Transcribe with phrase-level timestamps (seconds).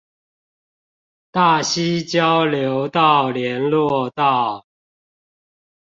[1.29, 4.65] 大溪交流道聯絡道